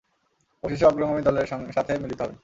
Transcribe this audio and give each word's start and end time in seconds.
অবশেষে 0.63 0.85
অগ্রগামী 0.85 1.21
দলের 1.23 1.47
সাথে 1.75 1.91
মিলিত 2.03 2.19
হবেন। 2.21 2.37